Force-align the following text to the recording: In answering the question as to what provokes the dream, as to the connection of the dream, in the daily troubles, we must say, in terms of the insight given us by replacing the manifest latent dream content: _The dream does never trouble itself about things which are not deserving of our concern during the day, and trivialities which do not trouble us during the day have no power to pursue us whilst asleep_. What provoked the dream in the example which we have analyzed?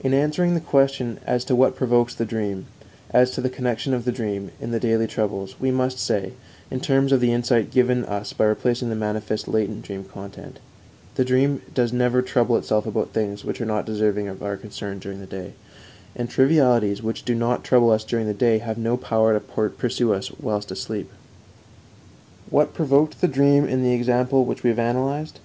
In 0.00 0.12
answering 0.14 0.54
the 0.54 0.60
question 0.60 1.20
as 1.24 1.44
to 1.44 1.54
what 1.54 1.76
provokes 1.76 2.12
the 2.12 2.24
dream, 2.24 2.66
as 3.12 3.30
to 3.30 3.40
the 3.40 3.48
connection 3.48 3.94
of 3.94 4.04
the 4.04 4.10
dream, 4.10 4.50
in 4.60 4.72
the 4.72 4.80
daily 4.80 5.06
troubles, 5.06 5.60
we 5.60 5.70
must 5.70 6.00
say, 6.00 6.32
in 6.72 6.80
terms 6.80 7.12
of 7.12 7.20
the 7.20 7.32
insight 7.32 7.70
given 7.70 8.04
us 8.06 8.32
by 8.32 8.46
replacing 8.46 8.88
the 8.88 8.96
manifest 8.96 9.46
latent 9.46 9.82
dream 9.84 10.02
content: 10.02 10.58
_The 11.16 11.24
dream 11.24 11.62
does 11.72 11.92
never 11.92 12.20
trouble 12.20 12.56
itself 12.56 12.84
about 12.84 13.12
things 13.12 13.44
which 13.44 13.60
are 13.60 13.64
not 13.64 13.86
deserving 13.86 14.26
of 14.26 14.42
our 14.42 14.56
concern 14.56 14.98
during 14.98 15.20
the 15.20 15.24
day, 15.24 15.52
and 16.16 16.28
trivialities 16.28 17.00
which 17.00 17.24
do 17.24 17.36
not 17.36 17.62
trouble 17.62 17.92
us 17.92 18.02
during 18.02 18.26
the 18.26 18.34
day 18.34 18.58
have 18.58 18.76
no 18.76 18.96
power 18.96 19.34
to 19.38 19.68
pursue 19.70 20.12
us 20.14 20.32
whilst 20.40 20.70
asleep_. 20.70 21.06
What 22.50 22.74
provoked 22.74 23.20
the 23.20 23.28
dream 23.28 23.66
in 23.68 23.84
the 23.84 23.92
example 23.94 24.44
which 24.44 24.64
we 24.64 24.70
have 24.70 24.80
analyzed? 24.80 25.38